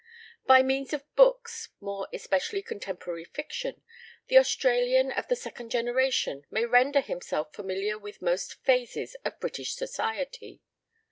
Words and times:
By 0.47 0.63
means 0.63 0.93
of 0.93 1.05
books, 1.15 1.69
more 1.79 2.07
especially 2.11 2.63
contemporary 2.63 3.23
fiction, 3.23 3.83
the 4.29 4.39
Australian 4.39 5.11
of 5.11 5.27
the 5.27 5.35
second 5.35 5.69
generation 5.69 6.43
may 6.49 6.65
render 6.65 7.01
himself 7.01 7.53
familiar 7.53 7.99
with 7.99 8.19
most 8.19 8.55
phases 8.63 9.13
of 9.23 9.39
British 9.39 9.75
society. 9.75 10.63